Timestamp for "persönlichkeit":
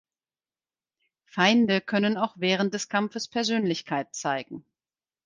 3.27-4.15